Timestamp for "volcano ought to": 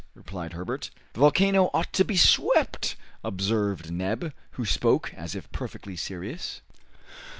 1.19-2.03